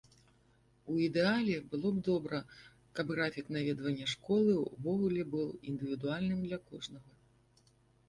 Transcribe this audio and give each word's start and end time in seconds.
У 0.93 0.95
ідэале 1.07 1.57
было 1.73 1.91
б 1.97 2.01
добра, 2.07 2.39
каб 3.01 3.05
графік 3.17 3.45
наведвання 3.59 4.11
школы 4.17 4.59
ўвогуле 4.75 5.29
быў 5.37 5.47
індывідуальным 5.73 6.39
для 6.51 6.65
кожнага. 6.69 7.11